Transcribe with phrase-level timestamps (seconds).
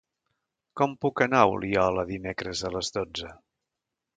[0.81, 3.31] Com puc anar a Oliola dimecres a les dotze?